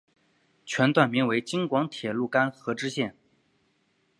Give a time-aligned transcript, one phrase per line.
[0.65, 3.15] 全段名为京广铁路邯和支线。